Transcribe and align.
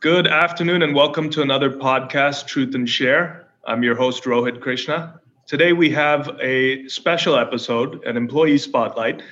Good 0.00 0.26
afternoon 0.26 0.80
and 0.80 0.94
welcome 0.94 1.28
to 1.28 1.42
another 1.42 1.68
podcast, 1.68 2.46
Truth 2.46 2.74
and 2.74 2.88
Share. 2.88 3.44
I'm 3.66 3.82
your 3.82 3.94
host, 3.94 4.24
Rohit 4.24 4.62
Krishna. 4.62 5.20
Today 5.46 5.74
we 5.74 5.90
have 5.90 6.38
a 6.40 6.88
special 6.88 7.36
episode, 7.36 8.02
an 8.04 8.16
employee 8.16 8.56
spotlight. 8.56 9.22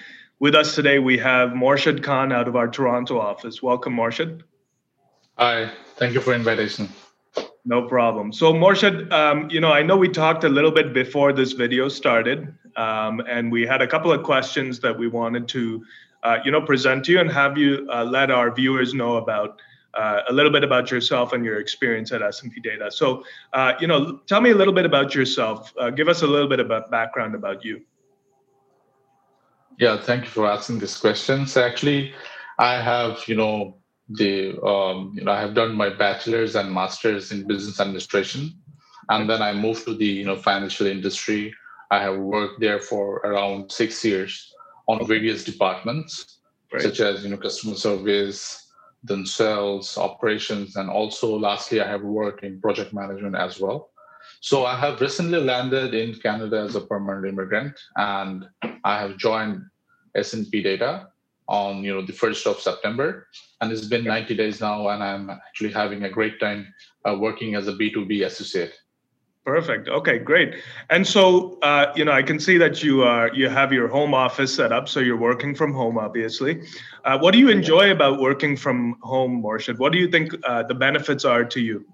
With 0.40 0.54
us 0.54 0.74
today, 0.74 0.98
we 0.98 1.16
have 1.16 1.52
Morshid 1.52 2.02
Khan 2.02 2.32
out 2.32 2.48
of 2.48 2.54
our 2.54 2.68
Toronto 2.68 3.18
office. 3.18 3.62
Welcome, 3.62 3.96
Morshid. 3.96 4.42
Hi, 5.38 5.70
thank 5.96 6.12
you 6.12 6.20
for 6.20 6.32
the 6.32 6.36
invitation. 6.36 6.90
No 7.64 7.88
problem. 7.88 8.30
So, 8.30 8.52
Morshid, 8.52 9.10
um, 9.10 9.48
you 9.48 9.60
know, 9.60 9.72
I 9.72 9.82
know 9.82 9.96
we 9.96 10.10
talked 10.10 10.44
a 10.44 10.50
little 10.50 10.70
bit 10.70 10.92
before 10.92 11.32
this 11.32 11.52
video 11.52 11.88
started, 11.88 12.54
um, 12.76 13.20
and 13.20 13.50
we 13.50 13.66
had 13.66 13.80
a 13.80 13.86
couple 13.86 14.12
of 14.12 14.22
questions 14.22 14.80
that 14.80 14.98
we 14.98 15.08
wanted 15.08 15.48
to, 15.48 15.82
uh, 16.24 16.40
you 16.44 16.50
know, 16.50 16.60
present 16.60 17.06
to 17.06 17.12
you 17.12 17.20
and 17.20 17.32
have 17.32 17.56
you 17.56 17.88
uh, 17.90 18.04
let 18.04 18.30
our 18.30 18.54
viewers 18.54 18.92
know 18.92 19.16
about 19.16 19.62
uh, 19.94 20.20
a 20.28 20.32
little 20.32 20.52
bit 20.52 20.64
about 20.64 20.90
yourself 20.90 21.32
and 21.32 21.44
your 21.44 21.58
experience 21.58 22.12
at 22.12 22.22
S&P 22.22 22.60
Data. 22.60 22.90
So, 22.90 23.24
uh, 23.52 23.72
you 23.80 23.86
know, 23.86 24.18
tell 24.26 24.40
me 24.40 24.50
a 24.50 24.54
little 24.54 24.74
bit 24.74 24.84
about 24.84 25.14
yourself. 25.14 25.72
Uh, 25.78 25.90
give 25.90 26.08
us 26.08 26.22
a 26.22 26.26
little 26.26 26.48
bit 26.48 26.60
of 26.60 26.68
background 26.90 27.34
about 27.34 27.64
you. 27.64 27.80
Yeah, 29.78 30.00
thank 30.00 30.24
you 30.24 30.30
for 30.30 30.46
asking 30.46 30.80
this 30.80 30.98
question. 30.98 31.46
So 31.46 31.62
actually, 31.62 32.12
I 32.58 32.82
have, 32.82 33.22
you 33.28 33.36
know, 33.36 33.78
the 34.08 34.58
um, 34.62 35.12
you 35.14 35.24
know 35.24 35.32
I 35.32 35.40
have 35.40 35.54
done 35.54 35.74
my 35.74 35.90
bachelor's 35.90 36.56
and 36.56 36.72
master's 36.72 37.30
in 37.30 37.46
business 37.46 37.80
administration, 37.80 38.52
and 39.10 39.28
then 39.28 39.42
I 39.42 39.52
moved 39.52 39.84
to 39.84 39.94
the 39.94 40.06
you 40.06 40.24
know 40.24 40.36
financial 40.36 40.86
industry. 40.86 41.54
I 41.90 42.00
have 42.00 42.16
worked 42.16 42.60
there 42.60 42.80
for 42.80 43.16
around 43.18 43.70
six 43.70 44.04
years 44.04 44.52
on 44.88 45.06
various 45.06 45.44
departments, 45.44 46.38
right. 46.72 46.82
such 46.82 47.00
as 47.00 47.22
you 47.22 47.30
know 47.30 47.36
customer 47.36 47.74
service, 47.74 48.67
then 49.08 49.26
sales, 49.26 49.98
operations, 49.98 50.76
and 50.76 50.88
also 50.90 51.38
lastly, 51.38 51.80
I 51.80 51.88
have 51.88 52.02
worked 52.02 52.44
in 52.44 52.60
project 52.60 52.92
management 52.92 53.36
as 53.36 53.60
well. 53.60 53.90
So 54.40 54.66
I 54.66 54.76
have 54.76 55.00
recently 55.00 55.40
landed 55.40 55.94
in 55.94 56.14
Canada 56.14 56.60
as 56.60 56.76
a 56.76 56.80
permanent 56.80 57.26
immigrant, 57.26 57.78
and 57.96 58.46
I 58.84 58.98
have 59.00 59.16
joined 59.16 59.62
S&P 60.14 60.62
Data 60.62 61.08
on 61.48 61.82
you 61.82 61.94
know 61.94 62.04
the 62.04 62.12
first 62.12 62.46
of 62.46 62.60
September, 62.60 63.26
and 63.60 63.72
it's 63.72 63.86
been 63.86 64.04
90 64.04 64.36
days 64.36 64.60
now, 64.60 64.88
and 64.88 65.02
I'm 65.02 65.30
actually 65.30 65.72
having 65.72 66.04
a 66.04 66.10
great 66.10 66.38
time 66.38 66.72
uh, 67.08 67.16
working 67.18 67.54
as 67.54 67.68
a 67.68 67.72
B2B 67.72 68.26
associate. 68.26 68.74
Perfect. 69.48 69.88
Okay, 69.88 70.18
great. 70.18 70.56
And 70.90 71.06
so, 71.06 71.58
uh, 71.62 71.90
you 71.96 72.04
know, 72.04 72.12
I 72.12 72.22
can 72.22 72.38
see 72.38 72.58
that 72.58 72.82
you 72.82 73.02
are 73.02 73.32
you 73.32 73.48
have 73.48 73.72
your 73.72 73.88
home 73.88 74.12
office 74.12 74.54
set 74.54 74.72
up, 74.72 74.90
so 74.90 75.00
you're 75.00 75.16
working 75.16 75.54
from 75.54 75.72
home, 75.72 75.96
obviously. 75.96 76.60
Uh, 77.06 77.16
what 77.18 77.32
do 77.32 77.38
you 77.38 77.48
enjoy 77.48 77.90
about 77.90 78.20
working 78.20 78.58
from 78.58 78.98
home, 79.00 79.42
Morshid? 79.42 79.78
What 79.78 79.92
do 79.92 79.98
you 79.98 80.06
think 80.06 80.34
uh, 80.44 80.64
the 80.64 80.74
benefits 80.74 81.24
are 81.24 81.46
to 81.46 81.60
you? 81.62 81.86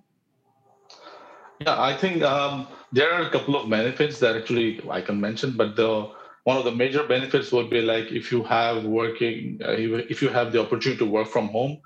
Yeah, 1.60 1.80
I 1.80 1.96
think 1.96 2.24
um, 2.24 2.66
there 2.90 3.12
are 3.14 3.22
a 3.22 3.30
couple 3.30 3.54
of 3.54 3.70
benefits 3.70 4.18
that 4.18 4.34
actually 4.34 4.80
I 4.90 5.00
can 5.00 5.20
mention, 5.20 5.52
but 5.56 5.76
the 5.76 6.10
one 6.42 6.56
of 6.56 6.64
the 6.64 6.72
major 6.72 7.04
benefits 7.04 7.52
would 7.52 7.70
be 7.70 7.82
like 7.82 8.10
if 8.10 8.32
you 8.32 8.42
have 8.42 8.82
working, 8.82 9.60
uh, 9.64 9.76
if 10.10 10.20
you 10.20 10.28
have 10.28 10.50
the 10.50 10.60
opportunity 10.60 10.98
to 10.98 11.06
work 11.06 11.28
from 11.28 11.46
home, 11.50 11.78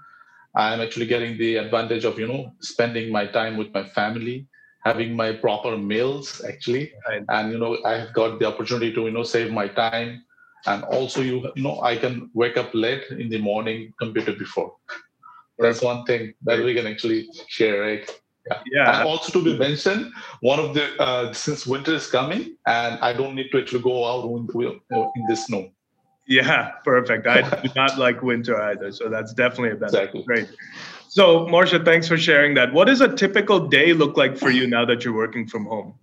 I'm 0.54 0.80
actually 0.80 1.04
getting 1.04 1.36
the 1.36 1.56
advantage 1.56 2.06
of 2.06 2.18
you 2.18 2.26
know 2.26 2.54
spending 2.60 3.12
my 3.12 3.26
time 3.26 3.58
with 3.58 3.70
my 3.74 3.84
family 3.84 4.48
having 4.84 5.14
my 5.14 5.32
proper 5.32 5.76
meals 5.76 6.42
actually 6.48 6.92
right. 7.08 7.24
and 7.28 7.52
you 7.52 7.58
know 7.58 7.78
i've 7.84 8.12
got 8.12 8.38
the 8.38 8.46
opportunity 8.46 8.92
to 8.92 9.02
you 9.02 9.10
know 9.10 9.22
save 9.22 9.52
my 9.52 9.66
time 9.66 10.22
and 10.66 10.84
also 10.84 11.20
you 11.20 11.50
you 11.56 11.62
know 11.62 11.80
i 11.82 11.96
can 11.96 12.30
wake 12.34 12.56
up 12.56 12.70
late 12.74 13.04
in 13.10 13.28
the 13.28 13.38
morning 13.38 13.92
compared 13.98 14.26
to 14.26 14.32
before 14.32 14.72
that's 15.58 15.82
one 15.82 16.04
thing 16.04 16.32
that 16.42 16.62
we 16.62 16.74
can 16.74 16.86
actually 16.86 17.28
share 17.48 17.80
right 17.80 18.20
yeah. 18.48 18.62
yeah. 18.72 19.00
And 19.00 19.08
also 19.08 19.32
to 19.38 19.44
be 19.44 19.58
mentioned, 19.58 20.12
one 20.40 20.58
of 20.58 20.74
the 20.74 21.00
uh, 21.00 21.32
since 21.32 21.66
winter 21.66 21.94
is 21.94 22.06
coming, 22.10 22.56
and 22.66 22.98
I 23.00 23.12
don't 23.12 23.34
need 23.34 23.50
to 23.52 23.60
actually 23.60 23.82
go 23.82 24.04
out 24.06 24.24
in, 24.24 24.48
in 24.90 25.26
the 25.28 25.36
snow. 25.36 25.70
Yeah, 26.28 26.72
perfect. 26.84 27.26
I 27.26 27.42
do 27.62 27.70
not 27.74 27.98
like 27.98 28.22
winter 28.22 28.60
either, 28.60 28.92
so 28.92 29.08
that's 29.08 29.32
definitely 29.32 29.70
a 29.70 29.76
benefit. 29.76 30.14
Exactly. 30.14 30.22
Great. 30.22 30.48
So, 31.08 31.46
Morshid, 31.46 31.84
thanks 31.84 32.06
for 32.06 32.18
sharing 32.18 32.54
that. 32.54 32.72
What 32.72 32.84
does 32.86 33.00
a 33.00 33.08
typical 33.08 33.66
day 33.66 33.94
look 33.94 34.16
like 34.16 34.36
for 34.36 34.50
you 34.50 34.66
now 34.66 34.84
that 34.84 35.04
you're 35.04 35.16
working 35.16 35.48
from 35.48 35.64
home? 35.64 35.94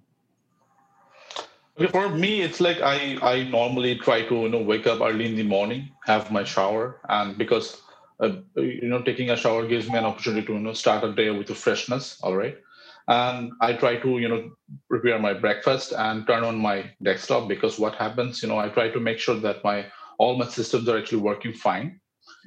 For 1.91 2.09
me, 2.09 2.41
it's 2.41 2.59
like 2.59 2.81
I, 2.81 3.17
I 3.21 3.43
normally 3.49 3.97
try 3.97 4.23
to 4.23 4.35
you 4.35 4.49
know 4.49 4.61
wake 4.61 4.87
up 4.87 5.01
early 5.01 5.25
in 5.25 5.35
the 5.35 5.43
morning, 5.43 5.89
have 6.05 6.31
my 6.31 6.43
shower, 6.43 7.01
and 7.09 7.37
because 7.37 7.81
uh, 8.19 8.37
you 8.55 8.87
know 8.87 9.01
taking 9.01 9.29
a 9.29 9.37
shower 9.37 9.67
gives 9.67 9.89
me 9.89 9.97
an 9.97 10.05
opportunity 10.05 10.47
to 10.47 10.53
you 10.53 10.59
know 10.59 10.73
start 10.73 11.03
a 11.03 11.13
day 11.13 11.29
with 11.31 11.49
a 11.49 11.55
freshness. 11.55 12.17
All 12.23 12.35
right, 12.35 12.57
and 13.09 13.51
I 13.59 13.73
try 13.73 13.97
to 13.97 14.19
you 14.19 14.29
know 14.29 14.51
prepare 14.89 15.19
my 15.19 15.33
breakfast 15.33 15.91
and 15.91 16.25
turn 16.25 16.45
on 16.45 16.57
my 16.57 16.89
desktop 17.03 17.49
because 17.49 17.77
what 17.77 17.95
happens, 17.95 18.41
you 18.41 18.47
know, 18.47 18.57
I 18.57 18.69
try 18.69 18.89
to 18.89 18.99
make 18.99 19.19
sure 19.19 19.35
that 19.35 19.63
my 19.63 19.85
all 20.17 20.37
my 20.37 20.47
systems 20.47 20.87
are 20.89 20.97
actually 20.97 21.21
working 21.21 21.53
fine. 21.53 21.99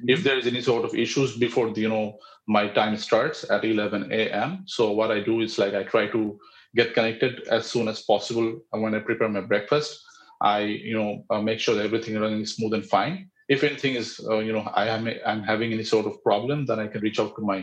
If 0.07 0.23
there 0.23 0.37
is 0.37 0.47
any 0.47 0.61
sort 0.61 0.85
of 0.85 0.95
issues 0.95 1.37
before 1.37 1.71
the, 1.73 1.81
you 1.81 1.89
know 1.89 2.19
my 2.49 2.67
time 2.67 2.97
starts 2.97 3.45
at 3.51 3.63
11 3.63 4.11
a.m 4.11 4.63
so 4.65 4.91
what 4.91 5.11
i 5.11 5.19
do 5.19 5.41
is 5.41 5.59
like 5.59 5.75
i 5.75 5.83
try 5.83 6.07
to 6.07 6.37
get 6.75 6.95
connected 6.95 7.47
as 7.47 7.65
soon 7.67 7.87
as 7.87 8.01
possible 8.01 8.59
when 8.71 8.95
i 8.95 8.99
prepare 8.99 9.29
my 9.29 9.41
breakfast. 9.41 10.03
I 10.41 10.59
you 10.89 10.95
know 10.97 11.25
uh, 11.29 11.41
make 11.41 11.59
sure 11.59 11.75
that 11.75 11.85
everything 11.85 12.15
is 12.15 12.21
running 12.21 12.45
smooth 12.45 12.73
and 12.73 12.85
fine. 12.85 13.29
If 13.49 13.63
anything 13.63 13.95
is 13.95 14.19
uh, 14.29 14.39
you 14.39 14.53
know 14.53 14.65
i 14.81 14.87
am 14.87 15.07
i'm 15.29 15.43
having 15.43 15.73
any 15.73 15.83
sort 15.83 16.05
of 16.07 16.23
problem 16.23 16.65
then 16.65 16.79
i 16.79 16.87
can 16.87 17.01
reach 17.01 17.19
out 17.19 17.35
to 17.35 17.41
my 17.41 17.59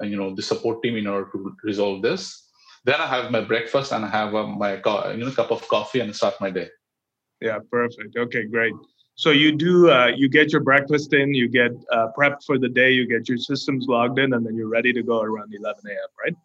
uh, 0.00 0.06
you 0.10 0.16
know 0.16 0.34
the 0.34 0.42
support 0.50 0.82
team 0.82 0.96
in 0.96 1.06
order 1.06 1.28
to 1.32 1.54
resolve 1.64 2.00
this. 2.02 2.22
Then 2.84 3.00
i 3.00 3.08
have 3.14 3.30
my 3.36 3.42
breakfast 3.52 3.92
and 3.92 4.04
i 4.04 4.08
have 4.08 4.34
uh, 4.34 4.46
my 4.46 4.72
you 5.16 5.24
know 5.24 5.32
cup 5.40 5.50
of 5.50 5.66
coffee 5.68 6.00
and 6.00 6.14
start 6.14 6.40
my 6.40 6.50
day. 6.50 6.68
Yeah 7.40 7.58
perfect. 7.70 8.16
Okay 8.16 8.44
great 8.46 8.78
so 9.14 9.30
you 9.30 9.52
do 9.56 9.90
uh, 9.90 10.06
you 10.06 10.28
get 10.28 10.52
your 10.52 10.62
breakfast 10.62 11.12
in, 11.12 11.34
you 11.34 11.48
get 11.48 11.72
uh, 11.92 12.08
prepped 12.16 12.44
for 12.44 12.58
the 12.58 12.68
day, 12.68 12.90
you 12.92 13.06
get 13.06 13.28
your 13.28 13.38
systems 13.38 13.86
logged 13.88 14.18
in, 14.18 14.32
and 14.32 14.44
then 14.44 14.56
you're 14.56 14.68
ready 14.68 14.92
to 14.92 15.02
go 15.02 15.20
around 15.20 15.54
11 15.54 15.82
a.m. 15.86 15.96
Right? 16.22 16.36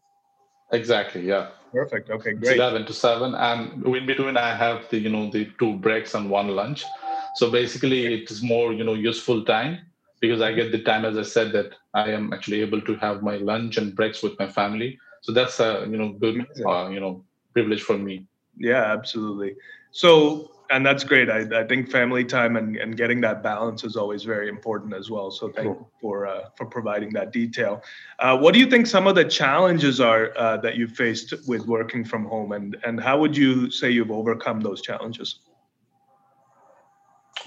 Exactly. 0.71 1.21
Yeah. 1.21 1.47
Perfect. 1.71 2.09
Okay. 2.09 2.33
Great. 2.33 2.51
It's 2.51 2.59
11 2.59 2.85
to 2.85 2.93
7, 2.93 3.35
and 3.35 3.85
in 3.85 4.05
between 4.05 4.37
I 4.37 4.53
have 4.55 4.89
the 4.89 4.99
you 4.99 5.09
know 5.09 5.29
the 5.29 5.49
two 5.59 5.77
breaks 5.77 6.13
and 6.13 6.29
one 6.29 6.49
lunch. 6.49 6.83
So 7.35 7.51
basically, 7.51 8.13
it 8.13 8.31
is 8.31 8.41
more 8.41 8.73
you 8.73 8.83
know 8.83 8.93
useful 8.95 9.45
time 9.45 9.79
because 10.19 10.41
I 10.41 10.51
get 10.53 10.71
the 10.71 10.79
time, 10.79 11.05
as 11.05 11.17
I 11.17 11.23
said, 11.23 11.51
that 11.53 11.73
I 11.93 12.09
am 12.11 12.33
actually 12.33 12.61
able 12.61 12.81
to 12.81 12.95
have 12.95 13.21
my 13.21 13.37
lunch 13.37 13.77
and 13.77 13.95
breaks 13.95 14.23
with 14.23 14.37
my 14.39 14.47
family. 14.47 14.97
So 15.21 15.31
that's 15.31 15.59
a 15.59 15.87
you 15.89 15.97
know 15.97 16.13
good 16.13 16.45
uh, 16.65 16.89
you 16.89 16.99
know 16.99 17.23
privilege 17.53 17.81
for 17.81 17.97
me. 17.97 18.25
Yeah, 18.57 18.83
absolutely. 18.91 19.55
So 19.91 20.51
and 20.69 20.85
that's 20.85 21.03
great. 21.03 21.29
I, 21.29 21.47
I 21.59 21.63
think 21.65 21.89
family 21.89 22.25
time 22.25 22.55
and, 22.55 22.75
and 22.77 22.97
getting 22.97 23.21
that 23.21 23.41
balance 23.41 23.83
is 23.83 23.95
always 23.95 24.23
very 24.23 24.49
important 24.49 24.93
as 24.93 25.09
well. 25.09 25.31
So 25.31 25.49
thank 25.49 25.67
cool. 25.67 25.75
you 25.75 25.87
for 26.01 26.27
uh, 26.27 26.49
for 26.55 26.65
providing 26.65 27.11
that 27.13 27.31
detail. 27.31 27.83
Uh, 28.19 28.37
what 28.37 28.53
do 28.53 28.59
you 28.59 28.69
think 28.69 28.87
some 28.87 29.07
of 29.07 29.15
the 29.15 29.25
challenges 29.25 29.99
are 29.99 30.37
uh, 30.37 30.57
that 30.57 30.75
you've 30.75 30.91
faced 30.91 31.33
with 31.47 31.67
working 31.67 32.03
from 32.03 32.25
home, 32.25 32.51
and 32.51 32.77
and 32.85 32.99
how 32.99 33.19
would 33.19 33.35
you 33.35 33.71
say 33.71 33.89
you've 33.89 34.11
overcome 34.11 34.59
those 34.61 34.81
challenges? 34.81 35.39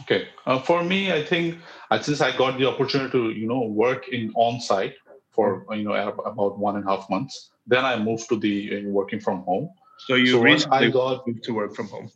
Okay, 0.02 0.28
uh, 0.47 0.60
for 0.60 0.82
me, 0.82 1.12
I 1.12 1.22
think 1.22 1.58
uh, 1.91 2.00
since 2.00 2.20
I 2.20 2.37
got 2.37 2.58
the 2.58 2.66
opportunity 2.66 3.12
to 3.12 3.31
you 3.31 3.47
know 3.47 3.62
work 3.62 4.08
in 4.08 4.32
on 4.34 4.60
site 4.60 4.94
for 5.31 5.66
you 5.70 5.84
know 5.84 5.92
about 5.92 6.58
one 6.58 6.76
and 6.76 6.87
a 6.87 6.88
half 6.88 7.08
months, 7.10 7.50
then 7.66 7.84
I 7.84 7.98
moved 7.98 8.28
to 8.31 8.37
the 8.37 8.78
uh, 8.78 8.88
working 8.88 9.20
from 9.20 9.42
home. 9.42 9.70
So 10.06 10.14
you 10.14 10.32
so 10.32 10.41
recently 10.41 10.87
I 10.87 10.91
got 10.91 11.26
to 11.42 11.52
work 11.52 11.75
from 11.75 11.88
home. 11.88 12.10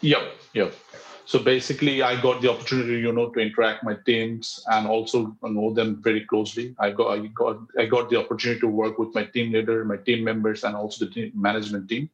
Yep, 0.00 0.22
yep. 0.54 0.74
So 1.26 1.38
basically, 1.38 2.02
I 2.02 2.20
got 2.20 2.40
the 2.42 2.50
opportunity, 2.50 2.98
you 2.98 3.12
know, 3.12 3.28
to 3.30 3.40
interact 3.40 3.84
my 3.84 3.96
teams 4.04 4.64
and 4.66 4.88
also 4.88 5.36
know 5.42 5.72
them 5.72 6.02
very 6.02 6.24
closely. 6.24 6.74
I 6.78 6.90
got, 6.90 7.12
I 7.12 7.26
got, 7.28 7.58
I 7.78 7.86
got 7.86 8.10
the 8.10 8.16
opportunity 8.16 8.60
to 8.60 8.66
work 8.66 8.98
with 8.98 9.14
my 9.14 9.24
team 9.24 9.52
leader, 9.52 9.84
my 9.84 9.96
team 9.96 10.24
members, 10.24 10.64
and 10.64 10.74
also 10.74 11.04
the 11.04 11.10
team 11.12 11.32
management 11.34 11.88
team. 11.88 12.10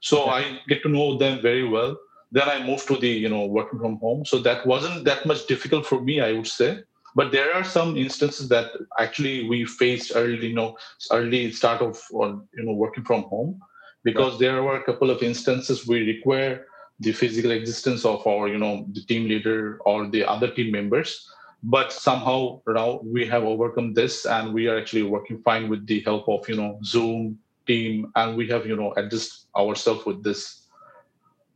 So 0.00 0.22
okay. 0.22 0.30
I 0.30 0.60
get 0.66 0.82
to 0.82 0.88
know 0.88 1.16
them 1.16 1.40
very 1.40 1.68
well. 1.68 1.96
Then 2.32 2.48
I 2.48 2.64
moved 2.64 2.88
to 2.88 2.96
the, 2.96 3.08
you 3.08 3.28
know, 3.28 3.46
working 3.46 3.78
from 3.78 3.98
home. 3.98 4.24
So 4.24 4.38
that 4.40 4.66
wasn't 4.66 5.04
that 5.04 5.24
much 5.24 5.46
difficult 5.46 5.86
for 5.86 6.00
me, 6.00 6.20
I 6.20 6.32
would 6.32 6.46
say. 6.46 6.80
But 7.14 7.32
there 7.32 7.54
are 7.54 7.64
some 7.64 7.96
instances 7.96 8.48
that 8.48 8.72
actually 8.98 9.48
we 9.48 9.64
faced 9.64 10.12
early, 10.14 10.48
you 10.48 10.54
know, 10.54 10.76
early 11.10 11.52
start 11.52 11.80
of, 11.80 12.00
you 12.10 12.64
know, 12.64 12.72
working 12.72 13.04
from 13.04 13.22
home, 13.22 13.60
because 14.04 14.32
right. 14.32 14.40
there 14.40 14.62
were 14.62 14.76
a 14.76 14.84
couple 14.84 15.10
of 15.10 15.22
instances 15.22 15.86
we 15.86 16.06
require 16.06 16.66
the 17.00 17.12
physical 17.12 17.50
existence 17.50 18.04
of 18.04 18.26
our 18.26 18.48
you 18.48 18.58
know 18.58 18.86
the 18.92 19.02
team 19.02 19.28
leader 19.28 19.78
or 19.84 20.08
the 20.08 20.24
other 20.24 20.50
team 20.50 20.72
members 20.72 21.30
but 21.62 21.92
somehow 21.92 22.60
now 22.68 23.00
we 23.04 23.26
have 23.26 23.44
overcome 23.44 23.92
this 23.94 24.26
and 24.26 24.52
we 24.52 24.68
are 24.68 24.78
actually 24.78 25.02
working 25.02 25.40
fine 25.42 25.68
with 25.68 25.86
the 25.86 26.00
help 26.00 26.28
of 26.28 26.48
you 26.48 26.56
know 26.56 26.78
zoom 26.84 27.38
team 27.66 28.10
and 28.16 28.36
we 28.36 28.48
have 28.48 28.66
you 28.66 28.76
know 28.76 28.92
adjust 28.96 29.46
ourselves 29.56 30.04
with 30.06 30.22
this 30.22 30.66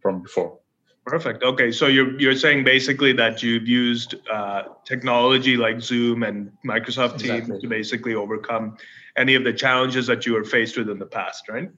from 0.00 0.22
before 0.22 0.58
Perfect. 1.04 1.42
Okay, 1.42 1.72
so 1.72 1.88
you're 1.88 2.18
you're 2.20 2.36
saying 2.36 2.62
basically 2.62 3.12
that 3.14 3.42
you've 3.42 3.66
used 3.66 4.14
uh, 4.30 4.62
technology 4.84 5.56
like 5.56 5.80
Zoom 5.80 6.22
and 6.22 6.52
Microsoft 6.64 7.18
Teams 7.18 7.48
exactly. 7.48 7.60
to 7.60 7.68
basically 7.68 8.14
overcome 8.14 8.76
any 9.16 9.34
of 9.34 9.42
the 9.42 9.52
challenges 9.52 10.06
that 10.06 10.26
you 10.26 10.32
were 10.32 10.44
faced 10.44 10.76
with 10.76 10.88
in 10.88 11.00
the 11.00 11.06
past, 11.06 11.48
right? 11.48 11.70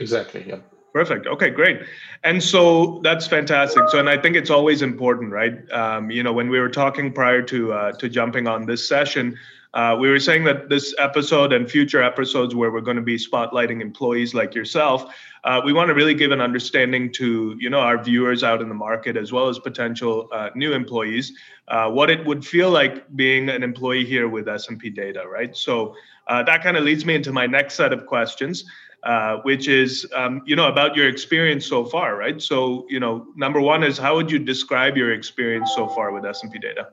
Exactly. 0.00 0.44
Yeah. 0.48 0.58
Perfect. 0.92 1.26
Okay, 1.26 1.50
great. 1.50 1.82
And 2.24 2.42
so 2.42 3.00
that's 3.04 3.26
fantastic. 3.26 3.88
So, 3.90 4.00
and 4.00 4.10
I 4.10 4.18
think 4.18 4.34
it's 4.34 4.50
always 4.50 4.82
important, 4.82 5.30
right? 5.30 5.70
Um, 5.70 6.10
you 6.10 6.22
know, 6.22 6.32
when 6.32 6.48
we 6.48 6.58
were 6.58 6.68
talking 6.68 7.12
prior 7.12 7.42
to 7.42 7.72
uh, 7.72 7.92
to 7.92 8.08
jumping 8.08 8.48
on 8.48 8.66
this 8.66 8.88
session, 8.88 9.38
uh, 9.74 9.96
we 9.98 10.10
were 10.10 10.18
saying 10.18 10.42
that 10.44 10.68
this 10.68 10.92
episode 10.98 11.52
and 11.52 11.70
future 11.70 12.02
episodes 12.02 12.56
where 12.56 12.72
we're 12.72 12.80
going 12.80 12.96
to 12.96 13.02
be 13.02 13.16
spotlighting 13.16 13.80
employees 13.80 14.34
like 14.34 14.52
yourself, 14.52 15.14
uh, 15.44 15.60
we 15.64 15.72
want 15.72 15.88
to 15.88 15.94
really 15.94 16.14
give 16.14 16.32
an 16.32 16.40
understanding 16.40 17.12
to 17.12 17.56
you 17.60 17.70
know 17.70 17.80
our 17.80 18.02
viewers 18.02 18.42
out 18.42 18.60
in 18.60 18.68
the 18.68 18.74
market 18.74 19.16
as 19.16 19.30
well 19.30 19.48
as 19.48 19.60
potential 19.60 20.28
uh, 20.32 20.50
new 20.56 20.72
employees 20.72 21.32
uh, 21.70 21.88
what 21.88 22.10
it 22.10 22.24
would 22.26 22.44
feel 22.44 22.70
like 22.70 23.04
being 23.16 23.48
an 23.48 23.62
employee 23.62 24.04
here 24.04 24.28
with 24.28 24.48
S&P 24.48 24.90
Data, 24.90 25.24
right? 25.26 25.56
So 25.56 25.94
uh, 26.26 26.42
that 26.42 26.62
kind 26.62 26.76
of 26.76 26.82
leads 26.82 27.04
me 27.04 27.14
into 27.14 27.32
my 27.32 27.46
next 27.46 27.74
set 27.74 27.92
of 27.92 28.06
questions. 28.06 28.64
Uh, 29.02 29.38
which 29.44 29.66
is 29.66 30.06
um, 30.14 30.42
you 30.44 30.54
know 30.54 30.68
about 30.68 30.94
your 30.94 31.08
experience 31.08 31.64
so 31.64 31.86
far 31.86 32.16
right? 32.16 32.42
So 32.42 32.84
you 32.90 33.00
know 33.00 33.26
number 33.34 33.58
one 33.58 33.82
is 33.82 33.96
how 33.96 34.14
would 34.16 34.30
you 34.30 34.38
describe 34.38 34.94
your 34.94 35.14
experience 35.14 35.72
so 35.74 35.88
far 35.88 36.12
with 36.12 36.26
s&p 36.26 36.58
data? 36.58 36.88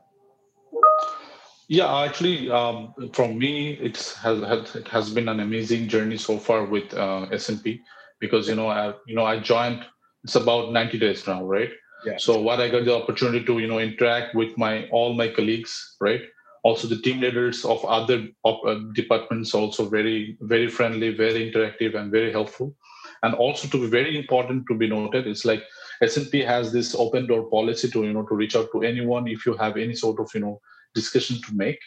Yeah 1.67 2.03
actually 2.03 2.49
um, 2.49 2.93
from 3.11 3.37
me 3.37 3.73
it 3.73 3.97
has, 4.23 4.39
it 4.73 4.87
has 4.87 5.09
been 5.09 5.27
an 5.27 5.41
amazing 5.41 5.89
journey 5.89 6.15
so 6.15 6.37
far 6.37 6.63
with 6.63 6.93
uh, 6.93 7.23
s&p 7.33 7.81
because 8.21 8.47
you 8.47 8.55
know 8.55 8.69
i 8.69 8.93
you 9.05 9.13
know 9.13 9.25
i 9.25 9.37
joined 9.37 9.83
it's 10.23 10.35
about 10.35 10.71
90 10.71 10.99
days 10.99 11.27
now 11.27 11.43
right? 11.43 11.71
Yeah. 12.05 12.15
so 12.19 12.39
what 12.39 12.61
i 12.61 12.69
got 12.69 12.85
the 12.85 12.95
opportunity 12.95 13.43
to 13.43 13.59
you 13.59 13.67
know 13.67 13.79
interact 13.79 14.33
with 14.33 14.57
my 14.57 14.87
all 14.91 15.13
my 15.13 15.27
colleagues 15.27 15.97
right 15.99 16.21
also 16.63 16.87
the 16.87 17.01
team 17.01 17.21
leaders 17.21 17.65
of 17.65 17.83
other 17.85 18.27
uh, 18.45 18.79
departments 18.93 19.53
also 19.53 19.87
very 19.87 20.37
very 20.41 20.67
friendly 20.67 21.13
very 21.15 21.51
interactive 21.51 21.95
and 21.95 22.11
very 22.11 22.31
helpful. 22.31 22.75
And 23.23 23.33
also 23.33 23.67
to 23.69 23.81
be 23.81 23.87
very 23.87 24.17
important 24.17 24.65
to 24.67 24.75
be 24.75 24.87
noted 24.87 25.27
it's 25.27 25.45
like 25.45 25.63
S&P 26.01 26.41
has 26.41 26.71
this 26.71 26.93
open 26.93 27.25
door 27.27 27.49
policy 27.49 27.89
to 27.91 28.03
you 28.03 28.13
know 28.13 28.23
to 28.23 28.35
reach 28.35 28.55
out 28.55 28.69
to 28.73 28.83
anyone 28.83 29.27
if 29.27 29.45
you 29.45 29.55
have 29.55 29.77
any 29.77 29.95
sort 29.95 30.19
of 30.19 30.29
you 30.33 30.41
know 30.41 30.61
discussion 30.93 31.41
to 31.41 31.55
make. 31.55 31.79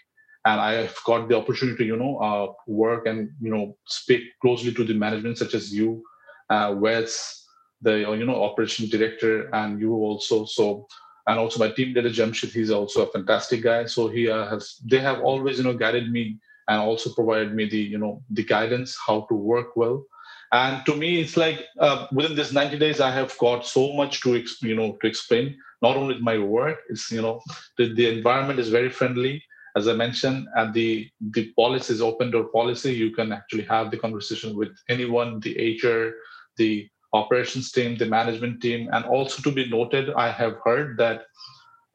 And 0.46 0.58
i've 0.58 0.96
got 1.04 1.28
the 1.28 1.36
opportunity 1.36 1.78
to 1.78 1.84
you 1.84 1.96
know 1.96 2.16
uh, 2.18 2.52
work 2.66 3.06
and 3.06 3.30
you 3.40 3.50
know 3.54 3.76
speak 3.86 4.22
closely 4.40 4.72
to 4.72 4.84
the 4.84 4.94
management 4.94 5.36
such 5.36 5.54
as 5.54 5.72
you 5.72 6.02
uh, 6.48 6.74
wes 6.76 7.40
the 7.82 7.98
you 7.98 8.26
know 8.26 8.42
operation 8.42 8.88
director 8.88 9.48
and 9.54 9.80
you 9.80 9.94
also. 9.94 10.44
So 10.44 10.86
and 11.26 11.38
also 11.38 11.58
my 11.58 11.70
team 11.70 11.94
leader 11.94 12.10
Jamshid, 12.10 12.52
he's 12.52 12.70
also 12.70 13.06
a 13.06 13.12
fantastic 13.12 13.62
guy. 13.62 13.84
So 13.86 14.08
he 14.08 14.28
uh, 14.28 14.48
has 14.48 14.76
they 14.84 15.00
have 15.00 15.20
always 15.20 15.58
you 15.58 15.64
know 15.64 15.74
guided 15.74 16.10
me 16.10 16.38
and 16.68 16.80
also 16.80 17.12
provided 17.12 17.54
me 17.54 17.68
the 17.68 17.78
you 17.78 17.98
know 17.98 18.22
the 18.30 18.44
guidance 18.44 18.96
how 19.06 19.26
to 19.28 19.34
work 19.34 19.76
well. 19.76 20.04
And 20.52 20.84
to 20.86 20.96
me, 20.96 21.20
it's 21.20 21.36
like 21.36 21.64
uh, 21.78 22.08
within 22.12 22.34
this 22.34 22.52
90 22.52 22.78
days, 22.78 23.00
I 23.00 23.12
have 23.12 23.36
got 23.38 23.64
so 23.64 23.92
much 23.92 24.20
to 24.22 24.42
you 24.62 24.74
know 24.74 24.96
to 25.00 25.06
explain. 25.06 25.56
Not 25.82 25.96
only 25.96 26.18
my 26.20 26.38
work, 26.38 26.78
it's 26.88 27.10
you 27.10 27.22
know 27.22 27.40
the, 27.78 27.94
the 27.94 28.08
environment 28.08 28.58
is 28.58 28.68
very 28.68 28.90
friendly, 28.90 29.42
as 29.76 29.88
I 29.88 29.94
mentioned, 29.94 30.48
and 30.56 30.74
the 30.74 31.08
the 31.20 31.52
policy 31.52 31.94
is 31.94 32.02
open 32.02 32.30
door 32.30 32.44
policy. 32.44 32.92
You 32.94 33.10
can 33.12 33.32
actually 33.32 33.64
have 33.64 33.90
the 33.90 33.98
conversation 33.98 34.56
with 34.56 34.76
anyone, 34.88 35.40
the 35.40 35.54
HR, 35.82 36.14
the 36.56 36.88
operations 37.12 37.72
team, 37.72 37.96
the 37.96 38.06
management 38.06 38.60
team, 38.60 38.88
and 38.92 39.04
also 39.04 39.42
to 39.42 39.50
be 39.50 39.68
noted, 39.68 40.10
I 40.14 40.30
have 40.30 40.56
heard 40.64 40.96
that 40.98 41.22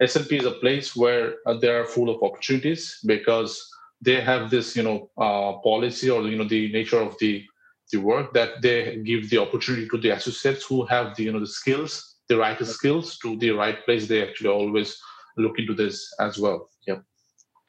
S&P 0.02 0.38
is 0.38 0.46
a 0.46 0.52
place 0.52 0.96
where 0.96 1.36
uh, 1.46 1.58
they 1.58 1.70
are 1.70 1.86
full 1.86 2.10
of 2.10 2.22
opportunities 2.22 3.00
because 3.06 3.66
they 4.02 4.20
have 4.20 4.50
this, 4.50 4.76
you 4.76 4.84
know, 4.84 5.10
uh, 5.18 5.54
policy 5.64 6.10
or 6.10 6.22
you 6.24 6.38
know 6.38 6.48
the 6.48 6.72
nature 6.72 7.00
of 7.00 7.18
the 7.20 7.44
the 7.92 7.98
work 7.98 8.34
that 8.34 8.62
they 8.62 8.98
give 9.06 9.30
the 9.30 9.38
opportunity 9.38 9.88
to 9.88 9.98
the 9.98 10.10
associates 10.10 10.66
who 10.66 10.86
have 10.86 11.16
the 11.16 11.24
you 11.24 11.32
know 11.32 11.40
the 11.40 11.48
skills, 11.48 12.18
the 12.28 12.38
right 12.38 12.60
skills 12.66 13.18
to 13.20 13.38
the 13.38 13.52
right 13.52 13.84
place. 13.86 14.08
They 14.08 14.22
actually 14.28 14.50
always 14.50 15.00
look 15.38 15.60
into 15.60 15.74
this 15.74 16.14
as 16.20 16.38
well. 16.38 16.70
Yep. 16.88 17.04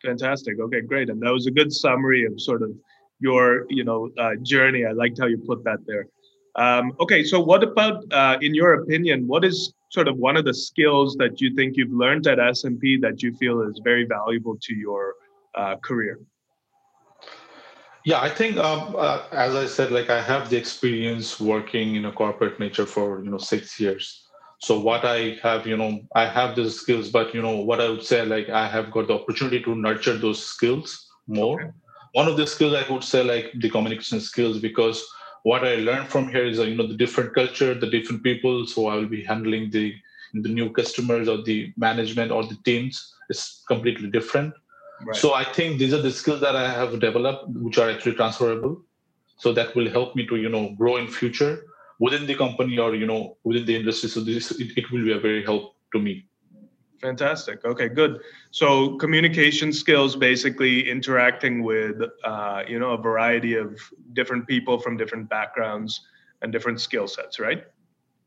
Fantastic. 0.05 0.59
Okay, 0.61 0.81
great. 0.81 1.11
And 1.11 1.21
that 1.23 1.33
was 1.33 1.47
a 1.47 1.51
good 1.51 1.73
summary 1.73 2.25
of 2.25 2.41
sort 2.41 2.63
of 2.63 2.71
your 3.21 3.67
you 3.71 3.85
know 3.85 4.11
uh, 4.19 4.35
journey. 4.43 4.85
I 4.85 4.93
liked 4.93 5.19
how 5.19 5.27
you 5.27 5.39
put 5.39 5.63
that 5.65 5.79
there. 5.87 6.09
Um, 6.57 6.93
okay, 7.01 7.23
so 7.23 7.39
what 7.39 7.63
about, 7.63 8.11
uh, 8.13 8.39
in 8.41 8.55
your 8.55 8.75
opinion, 8.83 9.27
what 9.27 9.45
is 9.45 9.75
sort 9.91 10.09
of 10.09 10.17
one 10.17 10.37
of 10.37 10.45
the 10.45 10.55
skills 10.55 11.15
that 11.17 11.41
you 11.41 11.55
think 11.55 11.77
you've 11.77 11.93
learned 11.93 12.27
at 12.27 12.39
S&P 12.39 12.99
that 12.99 13.23
you 13.23 13.35
feel 13.35 13.61
is 13.63 13.81
very 13.85 14.05
valuable 14.07 14.57
to 14.63 14.75
your 14.75 15.15
uh, 15.55 15.77
career? 15.77 16.19
Yeah, 18.07 18.21
I 18.21 18.31
think 18.31 18.57
um, 18.57 18.95
uh, 18.97 19.25
as 19.33 19.57
I 19.57 19.67
said, 19.67 19.91
like 19.91 20.11
I 20.11 20.23
have 20.23 20.49
the 20.49 20.57
experience 20.57 21.41
working 21.41 21.97
in 21.97 22.05
a 22.05 22.13
corporate 22.13 22.61
nature 22.61 22.87
for 22.87 23.23
you 23.25 23.31
know 23.31 23.39
six 23.39 23.81
years. 23.81 24.23
So 24.61 24.79
what 24.79 25.05
I 25.05 25.39
have, 25.43 25.67
you 25.67 25.77
know, 25.77 26.01
I 26.15 26.27
have 26.27 26.55
those 26.55 26.81
skills, 26.81 27.11
but 27.11 27.35
you 27.35 27.43
know 27.43 27.57
what 27.57 27.81
I 27.81 27.89
would 27.89 28.05
say, 28.05 28.25
like 28.25 28.49
I 28.49 28.69
have 28.69 28.93
got 28.93 29.09
the 29.09 29.15
opportunity 29.15 29.61
to 29.65 29.75
nurture 29.75 30.17
those 30.17 30.41
skills 30.43 31.11
more. 31.27 31.61
Okay. 31.61 31.71
One 32.13 32.29
of 32.29 32.37
the 32.37 32.47
skills 32.47 32.75
I 32.75 32.91
would 32.91 33.03
say, 33.03 33.25
like 33.25 33.53
the 33.57 33.69
communication 33.69 34.21
skills, 34.21 34.61
because 34.61 35.05
what 35.47 35.63
I 35.65 35.77
learned 35.77 36.09
from 36.09 36.29
here 36.29 36.45
is, 36.45 36.59
uh, 36.59 36.65
you 36.65 36.75
know, 36.75 36.89
the 36.89 37.01
different 37.03 37.33
culture, 37.33 37.73
the 37.73 37.91
different 37.97 38.25
people. 38.25 38.67
So 38.67 38.89
I 38.89 38.97
will 38.97 39.13
be 39.19 39.23
handling 39.33 39.71
the 39.71 39.87
the 40.45 40.53
new 40.59 40.69
customers 40.79 41.29
or 41.33 41.39
the 41.49 41.73
management 41.77 42.33
or 42.37 42.43
the 42.53 42.59
teams 42.69 43.15
is 43.31 43.63
completely 43.69 44.09
different. 44.17 44.53
Right. 45.05 45.17
So 45.23 45.35
I 45.35 45.45
think 45.45 45.79
these 45.79 45.95
are 45.95 46.03
the 46.03 46.11
skills 46.11 46.41
that 46.41 46.57
I 46.57 46.67
have 46.81 46.99
developed, 46.99 47.45
which 47.67 47.79
are 47.79 47.89
actually 47.89 48.17
transferable. 48.21 48.75
So 49.39 49.53
that 49.59 49.75
will 49.77 49.89
help 49.99 50.17
me 50.17 50.27
to, 50.27 50.37
you 50.45 50.51
know, 50.55 50.65
grow 50.81 50.97
in 50.97 51.07
future 51.21 51.55
within 52.01 52.27
the 52.27 52.35
company 52.35 52.77
or 52.79 52.91
you 53.03 53.07
know 53.13 53.23
within 53.45 53.67
the 53.71 53.77
industry. 53.77 54.09
So 54.09 54.21
this 54.31 54.51
it, 54.51 54.77
it 54.81 54.91
will 54.91 55.05
be 55.05 55.13
a 55.13 55.21
very 55.29 55.45
help 55.45 55.75
to 55.93 56.01
me. 56.09 56.15
Fantastic. 57.01 57.65
Okay, 57.65 57.89
good. 57.89 58.21
So 58.51 58.97
communication 58.97 59.73
skills, 59.73 60.17
basically 60.17 60.89
interacting 60.89 61.63
with, 61.63 62.01
uh, 62.25 62.63
you 62.67 62.79
know, 62.79 62.93
a 62.93 62.97
variety 62.97 63.55
of 63.55 63.79
different 64.15 64.47
people 64.47 64.79
from 64.79 64.97
different 64.97 65.29
backgrounds 65.29 66.01
and 66.43 66.53
different 66.53 66.81
skill 66.81 67.07
sets, 67.07 67.39
right? 67.39 67.65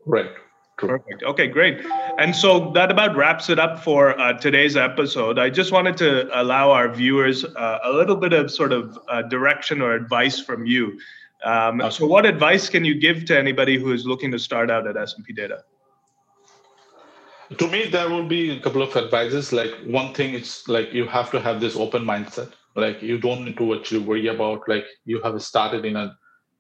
Right. 0.06 0.30
Perfect. 0.77 1.24
Okay, 1.24 1.48
great. 1.48 1.86
And 2.19 2.33
so 2.33 2.71
that 2.71 2.89
about 2.89 3.16
wraps 3.16 3.50
it 3.50 3.60
up 3.60 3.83
for 3.83 4.18
uh, 4.18 4.33
today's 4.33 4.77
episode. 4.77 5.38
I 5.38 5.50
just 5.50 5.74
wanted 5.74 5.97
to 5.97 6.30
allow 6.42 6.71
our 6.71 6.88
viewers 6.88 7.44
uh, 7.44 7.80
a 7.83 7.92
little 7.92 8.16
bit 8.16 8.31
of 8.31 8.49
sort 8.49 8.71
of 8.71 8.97
uh, 9.09 9.23
direction 9.23 9.81
or 9.81 9.92
advice 9.92 10.40
from 10.40 10.66
you. 10.66 10.97
Um, 11.44 11.81
okay. 11.81 11.90
So, 11.90 12.06
what 12.06 12.26
advice 12.26 12.69
can 12.69 12.85
you 12.85 12.95
give 12.95 13.26
to 13.26 13.38
anybody 13.38 13.78
who 13.78 13.92
is 13.92 14.06
looking 14.06 14.31
to 14.31 14.40
start 14.40 14.71
out 14.71 14.88
at 14.88 14.95
S&P 14.95 15.33
Data? 15.33 15.64
To 17.58 17.68
me 17.68 17.86
there 17.86 18.10
will 18.10 18.26
be 18.26 18.52
a 18.52 18.60
couple 18.60 18.82
of 18.82 18.96
advices. 18.96 19.52
Like 19.52 19.74
one 19.86 20.14
thing 20.14 20.34
it's 20.34 20.68
like 20.68 20.94
you 20.94 21.06
have 21.06 21.32
to 21.32 21.40
have 21.40 21.60
this 21.60 21.76
open 21.76 22.04
mindset. 22.04 22.52
Like 22.76 23.02
you 23.02 23.18
don't 23.18 23.46
need 23.46 23.58
to 23.58 23.76
actually 23.76 24.02
worry 24.02 24.28
about 24.28 24.68
like 24.68 24.86
you 25.06 25.22
have 25.22 25.42
started 25.42 25.86
in 25.86 25.96
a 25.96 26.16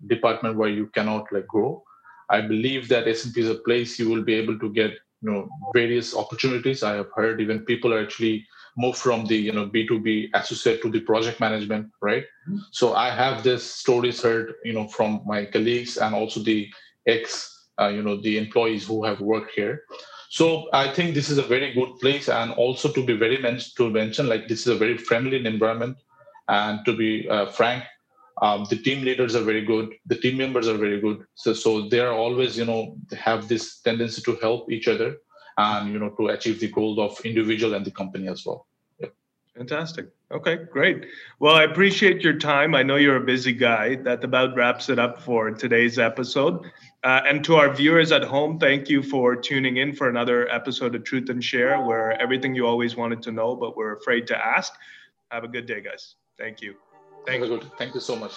department 0.07 0.57
where 0.57 0.69
you 0.69 0.87
cannot 0.87 1.31
like 1.31 1.47
grow. 1.47 1.83
I 2.29 2.41
believe 2.41 2.87
that 2.89 3.07
S&P 3.07 3.41
is 3.41 3.49
a 3.49 3.55
place 3.55 3.97
you 3.97 4.09
will 4.09 4.23
be 4.23 4.35
able 4.35 4.57
to 4.59 4.69
get 4.71 4.91
you 5.21 5.31
know 5.31 5.49
various 5.73 6.15
opportunities. 6.15 6.83
I 6.83 6.95
have 6.95 7.11
heard 7.15 7.41
even 7.41 7.65
people 7.65 7.93
are 7.93 8.01
actually 8.01 8.45
move 8.77 8.97
from 8.97 9.25
the 9.25 9.35
you 9.35 9.51
know 9.51 9.67
b2b 9.67 10.29
associate 10.33 10.81
to 10.81 10.89
the 10.89 11.01
project 11.01 11.39
management 11.39 11.91
right? 12.01 12.23
Mm-hmm. 12.23 12.57
so 12.71 12.93
i 12.93 13.09
have 13.09 13.43
this 13.43 13.63
stories 13.63 14.21
heard 14.21 14.53
you 14.63 14.73
know 14.73 14.87
from 14.87 15.21
my 15.25 15.45
colleagues 15.45 15.97
and 15.97 16.15
also 16.15 16.39
the 16.41 16.69
ex 17.07 17.67
uh, 17.81 17.87
you 17.87 18.03
know 18.03 18.21
the 18.21 18.37
employees 18.37 18.87
who 18.87 19.03
have 19.03 19.19
worked 19.19 19.51
here 19.51 19.81
so 20.29 20.69
I 20.73 20.93
think 20.93 21.15
this 21.15 21.29
is 21.29 21.39
a 21.39 21.43
very 21.43 21.73
good 21.73 21.99
place, 21.99 22.29
and 22.29 22.51
also 22.53 22.91
to 22.91 23.03
be 23.05 23.15
very 23.17 23.37
men- 23.39 23.59
to 23.77 23.89
mention, 23.89 24.27
like 24.29 24.47
this 24.47 24.61
is 24.61 24.67
a 24.67 24.75
very 24.75 24.97
friendly 24.97 25.43
environment, 25.45 25.97
and 26.47 26.85
to 26.85 26.95
be 26.95 27.27
uh, 27.27 27.47
frank, 27.47 27.83
um, 28.41 28.65
the 28.69 28.77
team 28.77 29.03
leaders 29.03 29.35
are 29.35 29.43
very 29.43 29.65
good, 29.65 29.93
the 30.05 30.15
team 30.15 30.37
members 30.37 30.67
are 30.67 30.77
very 30.77 31.01
good. 31.01 31.25
So 31.35 31.53
so 31.53 31.89
they 31.89 31.99
are 31.99 32.13
always 32.13 32.57
you 32.57 32.65
know 32.65 32.95
have 33.17 33.47
this 33.47 33.81
tendency 33.81 34.21
to 34.23 34.35
help 34.37 34.71
each 34.71 34.87
other, 34.87 35.17
and 35.57 35.91
you 35.91 35.99
know 35.99 36.11
to 36.11 36.27
achieve 36.29 36.59
the 36.59 36.71
goal 36.71 37.01
of 37.01 37.19
individual 37.25 37.73
and 37.73 37.85
the 37.85 37.91
company 37.91 38.27
as 38.27 38.45
well. 38.45 38.68
Fantastic. 39.59 40.07
Okay, 40.31 40.55
great. 40.71 41.05
Well, 41.41 41.53
I 41.53 41.63
appreciate 41.63 42.21
your 42.21 42.37
time. 42.37 42.73
I 42.73 42.81
know 42.81 42.95
you're 42.95 43.17
a 43.17 43.25
busy 43.25 43.51
guy. 43.51 43.95
That 43.95 44.23
about 44.23 44.55
wraps 44.55 44.87
it 44.87 44.97
up 44.99 45.21
for 45.21 45.51
today's 45.51 45.99
episode. 45.99 46.65
Uh, 47.03 47.19
and 47.27 47.43
to 47.43 47.55
our 47.55 47.69
viewers 47.69 48.13
at 48.13 48.23
home, 48.23 48.57
thank 48.57 48.87
you 48.87 49.03
for 49.03 49.35
tuning 49.35 49.75
in 49.75 49.91
for 49.91 50.07
another 50.07 50.47
episode 50.49 50.95
of 50.95 51.03
Truth 51.03 51.29
and 51.29 51.43
Share, 51.43 51.81
where 51.81 52.13
everything 52.21 52.55
you 52.55 52.65
always 52.65 52.95
wanted 52.95 53.21
to 53.23 53.33
know, 53.33 53.53
but 53.53 53.75
we're 53.75 53.97
afraid 53.97 54.27
to 54.27 54.37
ask. 54.37 54.71
Have 55.29 55.43
a 55.43 55.49
good 55.49 55.65
day, 55.65 55.81
guys. 55.81 56.15
Thank 56.37 56.61
you. 56.61 56.75
Thank 57.27 57.43
you. 57.43 57.59
Thank 57.77 57.93
you 57.93 57.99
so 57.99 58.15
much. 58.15 58.35